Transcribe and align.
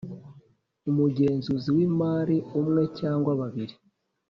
Umugenzuzi 0.89 1.69
w 1.75 1.77
imari 1.87 2.37
umwe 2.59 2.83
cyangwa 2.99 3.31
babiri 3.41 3.75